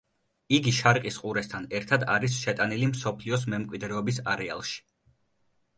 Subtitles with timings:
[0.57, 4.79] იგი შარკის ყურესთან ერთად არის შეტანილი მსოფლიოს მემკვიდრეობის არეალში.